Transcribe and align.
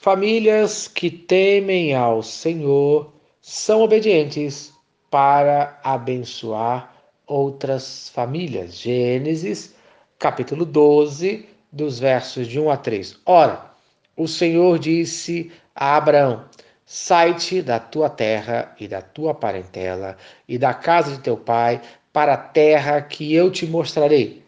Famílias 0.00 0.86
que 0.86 1.10
temem 1.10 1.92
ao 1.92 2.22
Senhor 2.22 3.12
são 3.40 3.82
obedientes 3.82 4.72
para 5.10 5.76
abençoar 5.82 6.94
outras 7.26 8.08
famílias. 8.10 8.76
Gênesis, 8.76 9.74
capítulo 10.16 10.64
12, 10.64 11.48
dos 11.72 11.98
versos 11.98 12.46
de 12.46 12.60
1 12.60 12.70
a 12.70 12.76
3. 12.76 13.18
Ora, 13.26 13.72
o 14.16 14.28
Senhor 14.28 14.78
disse 14.78 15.50
a 15.74 15.96
Abraão: 15.96 16.44
Sai-te 16.86 17.60
da 17.60 17.80
tua 17.80 18.08
terra 18.08 18.72
e 18.78 18.86
da 18.86 19.02
tua 19.02 19.34
parentela 19.34 20.16
e 20.48 20.56
da 20.56 20.72
casa 20.72 21.16
de 21.16 21.22
teu 21.22 21.36
pai 21.36 21.82
para 22.12 22.34
a 22.34 22.38
terra 22.38 23.02
que 23.02 23.34
eu 23.34 23.50
te 23.50 23.66
mostrarei, 23.66 24.44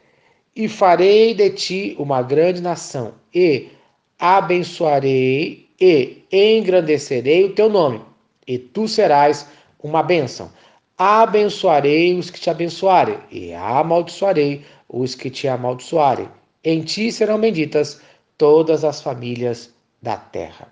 e 0.55 0.69
farei 0.69 1.35
de 1.35 1.51
ti 1.51 1.96
uma 1.98 2.23
grande 2.23 2.62
nação, 2.62 3.14
e 3.35 3.80
abençoarei 4.21 5.66
e 5.80 6.25
engrandecerei 6.30 7.47
o 7.47 7.55
teu 7.55 7.70
nome, 7.70 8.02
e 8.46 8.59
tu 8.59 8.87
serás 8.87 9.48
uma 9.83 10.02
bênção. 10.02 10.52
Abençoarei 10.98 12.15
os 12.19 12.29
que 12.29 12.38
te 12.38 12.51
abençoarem, 12.51 13.19
e 13.30 13.55
amaldiçoarei 13.55 14.62
os 14.87 15.15
que 15.15 15.30
te 15.30 15.48
amaldiçoarem. 15.48 16.29
Em 16.62 16.83
ti 16.83 17.10
serão 17.10 17.41
benditas 17.41 18.02
todas 18.37 18.84
as 18.84 19.01
famílias 19.01 19.73
da 20.02 20.19
terra. 20.19 20.68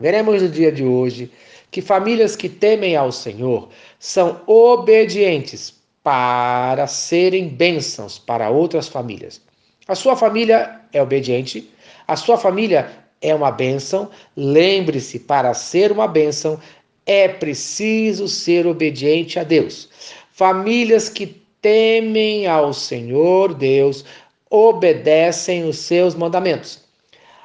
Veremos 0.00 0.42
no 0.42 0.48
dia 0.48 0.72
de 0.72 0.84
hoje 0.84 1.30
que 1.70 1.80
famílias 1.80 2.34
que 2.34 2.48
temem 2.48 2.96
ao 2.96 3.12
Senhor 3.12 3.68
são 3.98 4.40
obedientes 4.46 5.74
para 6.02 6.86
serem 6.86 7.48
bênçãos 7.48 8.18
para 8.18 8.50
outras 8.50 8.88
famílias. 8.88 9.40
A 9.88 9.94
sua 9.94 10.16
família 10.16 10.80
é 10.92 11.00
obediente, 11.00 11.70
a 12.08 12.16
sua 12.16 12.36
família 12.36 12.90
é 13.20 13.34
uma 13.34 13.50
bênção. 13.50 14.10
Lembre-se, 14.36 15.20
para 15.20 15.54
ser 15.54 15.92
uma 15.92 16.08
bênção, 16.08 16.60
é 17.04 17.28
preciso 17.28 18.26
ser 18.26 18.66
obediente 18.66 19.38
a 19.38 19.44
Deus. 19.44 19.88
Famílias 20.32 21.08
que 21.08 21.40
temem 21.62 22.46
ao 22.46 22.72
Senhor 22.72 23.54
Deus 23.54 24.04
obedecem 24.50 25.64
os 25.64 25.78
seus 25.78 26.14
mandamentos. 26.14 26.84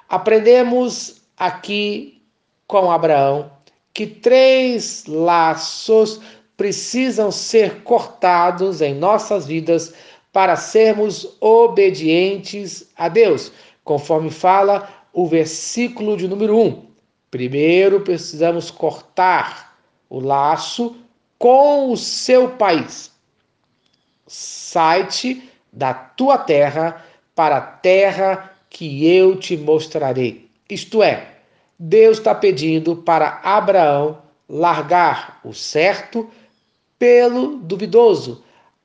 Aprendemos 0.10 1.22
aqui 1.38 2.22
com 2.68 2.92
Abraão 2.92 3.52
que 3.94 4.06
três 4.08 5.06
laços 5.08 6.20
precisam 6.56 7.32
ser 7.32 7.82
cortados 7.82 8.82
em 8.82 8.94
nossas 8.94 9.46
vidas 9.46 9.94
para 10.32 10.56
sermos 10.56 11.38
obedientes 11.40 12.90
a 12.96 13.10
Deus, 13.10 13.52
conforme 13.84 14.30
fala 14.30 14.90
o 15.14 15.28
versículo 15.28 16.16
de 16.16 16.28
número 16.28 16.58
1. 16.58 16.86
Primeiro 17.30 18.02
precisamos 18.02 18.72
cortar 18.72 19.78
o 20.10 20.20
laço 20.20 20.96
com 21.38 21.92
o 21.92 21.98
seu 21.98 22.50
país. 22.50 23.12
Sai-te 24.28 25.50
da 25.72 25.94
tua 25.94 26.38
terra 26.38 27.04
para 27.34 27.58
a 27.58 27.62
terra 27.62 28.52
que 28.70 29.08
eu 29.08 29.38
te 29.38 29.58
mostrarei. 29.58 30.50
Isto 30.70 31.04
é, 31.04 31.40
Deus 31.78 32.20
está 32.20 32.36
pedindo 32.36 32.96
para 32.96 33.42
Abraão 33.44 34.22
largar 34.48 35.40
o 35.44 35.54
certo 35.54 36.30
pelo 37.00 37.58
duvidoso, 37.58 38.44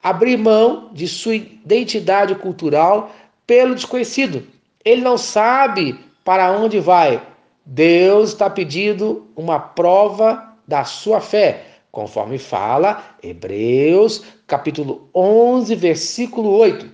abrir 0.09 0.37
mão 0.37 0.91
de 0.93 1.09
sua 1.09 1.35
identidade 1.35 2.33
cultural 2.37 3.11
pelo 3.45 3.75
desconhecido. 3.75 4.47
Ele 4.85 5.01
não 5.01 5.19
sabe 5.19 5.99
para 6.25 6.53
onde 6.53 6.79
vai. 6.79 7.21
Deus 7.65 8.29
está 8.29 8.49
pedindo 8.49 9.27
uma 9.35 9.59
prova 9.59 10.55
da 10.65 10.85
sua 10.85 11.21
fé, 11.21 11.65
conforme 11.91 12.39
fala 12.39 13.03
Hebreus, 13.21 14.23
capítulo 14.47 15.11
11, 15.13 15.75
versículo 15.75 16.51
8. 16.51 16.89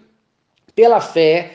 Pela 0.74 0.98
fé, 0.98 1.52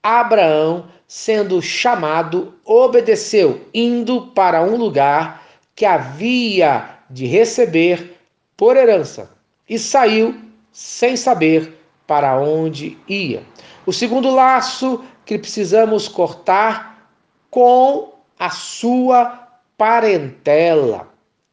Abraão 0.00 0.84
sendo 1.08 1.60
chamado, 1.60 2.54
obedeceu, 2.64 3.62
indo 3.74 4.28
para 4.28 4.62
um 4.62 4.76
lugar 4.76 5.44
que 5.74 5.84
havia 5.84 6.88
de 7.10 7.26
receber 7.26 8.16
por 8.56 8.76
herança, 8.76 9.28
e 9.68 9.76
saiu 9.76 10.49
sem 10.72 11.16
saber 11.16 11.78
para 12.06 12.38
onde 12.38 12.98
ia. 13.08 13.42
O 13.86 13.92
segundo 13.92 14.30
laço 14.30 15.04
que 15.24 15.38
precisamos 15.38 16.08
cortar 16.08 17.08
com 17.50 18.14
a 18.38 18.50
sua 18.50 19.48
parentela. 19.76 21.08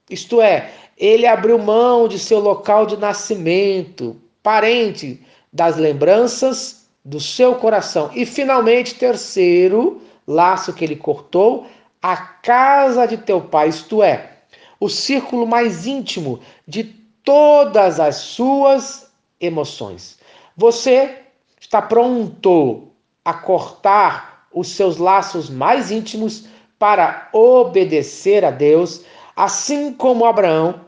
Isto 0.09 0.41
é, 0.41 0.71
ele 0.97 1.27
abriu 1.27 1.57
mão 1.59 2.07
de 2.07 2.17
seu 2.17 2.39
local 2.39 2.85
de 2.85 2.97
nascimento, 2.97 4.19
parente 4.41 5.21
das 5.51 5.77
lembranças 5.77 6.87
do 7.03 7.19
seu 7.19 7.55
coração. 7.55 8.09
E 8.13 8.25
finalmente, 8.25 8.95
terceiro 8.95 10.01
laço 10.27 10.73
que 10.73 10.83
ele 10.83 10.95
cortou, 10.95 11.67
a 12.01 12.17
casa 12.17 13.05
de 13.05 13.17
teu 13.17 13.41
pai, 13.41 13.69
isto 13.69 14.03
é, 14.03 14.37
o 14.79 14.89
círculo 14.89 15.47
mais 15.47 15.87
íntimo 15.87 16.39
de 16.67 16.83
todas 17.23 17.99
as 17.99 18.17
suas 18.17 19.06
emoções. 19.39 20.17
Você 20.55 21.19
está 21.59 21.81
pronto 21.81 22.89
a 23.23 23.33
cortar 23.33 24.47
os 24.53 24.69
seus 24.69 24.97
laços 24.97 25.49
mais 25.49 25.91
íntimos 25.91 26.45
para 26.79 27.29
obedecer 27.33 28.45
a 28.45 28.51
Deus, 28.51 29.03
assim 29.35 29.93
como 29.93 30.25
Abraão 30.25 30.87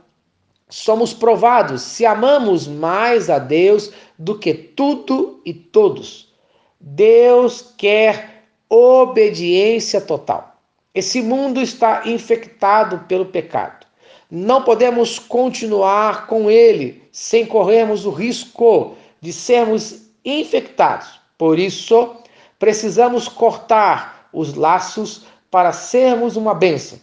somos 0.70 1.14
provados 1.14 1.82
se 1.82 2.06
amamos 2.06 2.68
mais 2.68 3.30
a 3.30 3.40
Deus 3.40 3.92
do 4.18 4.38
que 4.38 4.54
tudo 4.54 5.42
e 5.44 5.54
todos. 5.54 6.32
Deus 6.80 7.74
quer 7.78 8.46
obediência 8.70 10.00
total. 10.00 10.56
Esse 10.94 11.22
mundo 11.22 11.60
está 11.60 12.08
infectado 12.08 13.00
pelo 13.08 13.26
pecado. 13.26 13.86
Não 14.32 14.62
podemos 14.62 15.18
continuar 15.18 16.28
com 16.28 16.52
ele 16.52 17.02
sem 17.12 17.46
corrermos 17.46 18.06
o 18.06 18.12
risco 18.12 18.96
de 19.20 19.34
sermos 19.34 20.02
infectados. 20.24 21.20
Por 21.38 21.58
isso, 21.58 22.16
precisamos 22.60 23.28
cortar 23.28 24.30
os 24.32 24.54
laços 24.54 25.26
para 25.50 25.72
sermos 25.72 26.36
uma 26.36 26.54
bênção. 26.54 27.00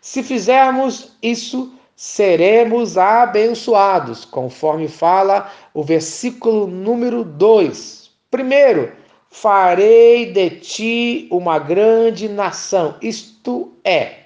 Se 0.00 0.22
fizermos 0.22 1.16
isso, 1.22 1.72
seremos 1.96 2.96
abençoados, 2.96 4.24
conforme 4.24 4.86
fala 4.86 5.50
o 5.74 5.82
versículo 5.82 6.66
número 6.66 7.24
2. 7.24 8.10
Primeiro, 8.30 8.92
farei 9.28 10.32
de 10.32 10.50
ti 10.50 11.28
uma 11.30 11.58
grande 11.58 12.28
nação, 12.28 12.94
isto 13.02 13.72
é, 13.84 14.19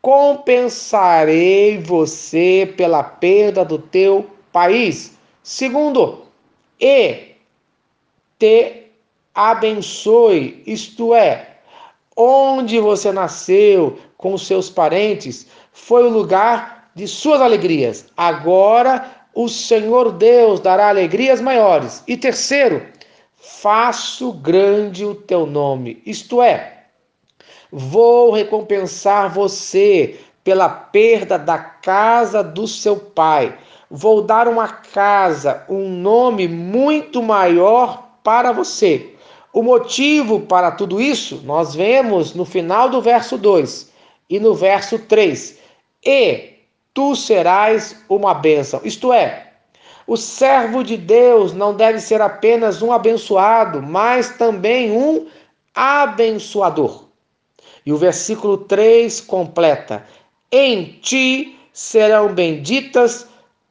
compensarei 0.00 1.78
você 1.78 2.72
pela 2.76 3.02
perda 3.02 3.64
do 3.64 3.78
teu 3.78 4.30
país. 4.52 5.16
Segundo, 5.42 6.26
e 6.80 7.34
te 8.38 8.84
abençoe, 9.34 10.62
isto 10.66 11.14
é, 11.14 11.58
onde 12.16 12.80
você 12.80 13.12
nasceu 13.12 13.98
com 14.16 14.36
seus 14.36 14.68
parentes, 14.68 15.46
foi 15.72 16.04
o 16.04 16.10
lugar 16.10 16.90
de 16.94 17.06
suas 17.06 17.40
alegrias. 17.40 18.06
Agora 18.16 19.18
o 19.34 19.48
Senhor 19.48 20.10
Deus 20.12 20.58
dará 20.58 20.88
alegrias 20.88 21.40
maiores. 21.40 22.02
E 22.08 22.16
terceiro, 22.16 22.84
faço 23.36 24.32
grande 24.32 25.04
o 25.04 25.14
teu 25.14 25.46
nome. 25.46 26.02
Isto 26.04 26.42
é, 26.42 26.77
vou 27.72 28.30
recompensar 28.32 29.32
você 29.32 30.18
pela 30.42 30.68
perda 30.68 31.38
da 31.38 31.58
casa 31.58 32.42
do 32.42 32.66
seu 32.66 32.96
pai. 32.96 33.56
Vou 33.90 34.22
dar 34.22 34.48
uma 34.48 34.68
casa, 34.68 35.64
um 35.68 35.88
nome 35.88 36.48
muito 36.48 37.22
maior 37.22 38.08
para 38.22 38.52
você. 38.52 39.14
O 39.52 39.62
motivo 39.62 40.40
para 40.40 40.70
tudo 40.70 41.00
isso 41.00 41.42
nós 41.44 41.74
vemos 41.74 42.34
no 42.34 42.44
final 42.44 42.88
do 42.88 43.00
verso 43.00 43.36
2 43.36 43.90
e 44.28 44.38
no 44.38 44.54
verso 44.54 44.98
3. 44.98 45.58
E 46.04 46.50
tu 46.94 47.16
serás 47.16 47.96
uma 48.08 48.34
bênção. 48.34 48.80
Isto 48.84 49.12
é, 49.12 49.52
o 50.06 50.16
servo 50.16 50.82
de 50.82 50.96
Deus 50.96 51.52
não 51.52 51.74
deve 51.74 52.00
ser 52.00 52.20
apenas 52.20 52.80
um 52.80 52.92
abençoado, 52.92 53.82
mas 53.82 54.30
também 54.36 54.90
um 54.90 55.26
abençoador. 55.74 57.07
E 57.88 57.92
o 57.92 57.96
versículo 57.96 58.58
3 58.58 59.18
completa: 59.22 60.04
Em 60.52 60.98
ti 61.00 61.58
serão 61.72 62.34
benditas 62.34 63.26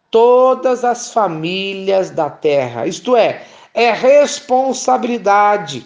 todas 0.09 0.83
as 0.83 1.13
famílias 1.13 2.09
da 2.09 2.27
terra. 2.27 2.87
Isto 2.87 3.15
é, 3.15 3.43
é 3.75 3.91
responsabilidade 3.91 5.85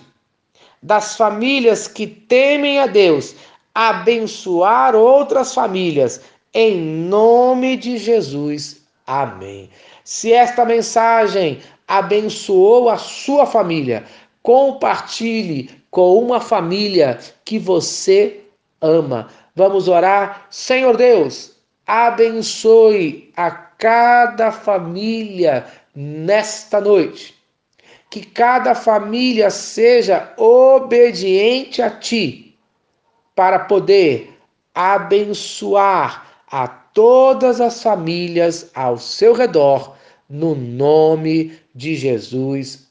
das 0.81 1.18
famílias 1.18 1.89
que 1.89 2.07
temem 2.07 2.80
a 2.80 2.88
Deus 2.88 3.36
abençoar 3.75 4.95
outras 4.95 5.54
famílias. 5.54 6.22
Em 6.54 6.77
nome 6.77 7.75
de 7.75 7.98
Jesus. 7.98 8.77
Amém. 9.06 9.69
Se 10.06 10.31
esta 10.31 10.63
mensagem 10.63 11.60
abençoou 11.86 12.89
a 12.89 12.95
sua 12.95 13.45
família, 13.45 14.06
compartilhe 14.42 15.81
com 15.91 16.17
uma 16.17 16.39
família 16.39 17.19
que 17.43 17.59
você 17.59 18.39
ama. 18.79 19.27
Vamos 19.55 19.89
orar. 19.89 20.47
Senhor 20.49 20.95
Deus, 20.95 21.51
abençoe 21.85 23.31
a 23.35 23.51
cada 23.51 24.51
família 24.51 25.67
nesta 25.93 26.79
noite. 26.79 27.35
Que 28.09 28.25
cada 28.25 28.73
família 28.73 29.49
seja 29.49 30.33
obediente 30.38 31.81
a 31.81 31.89
Ti, 31.89 32.57
para 33.35 33.59
poder 33.59 34.38
abençoar 34.73 36.27
a 36.49 36.67
todas 36.67 37.61
as 37.61 37.81
famílias 37.81 38.69
ao 38.73 38.97
seu 38.97 39.33
redor, 39.33 39.95
no 40.29 40.55
nome 40.55 41.57
de 41.73 41.95
Jesus. 41.95 42.90